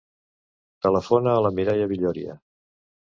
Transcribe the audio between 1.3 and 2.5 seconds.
a la Mireia Villoria.